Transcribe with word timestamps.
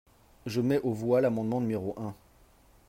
Je 0.47 0.61
mets 0.61 0.79
aux 0.81 0.93
voix 0.93 1.21
l’amendement 1.21 1.61
numéro 1.61 1.93
un. 1.99 2.15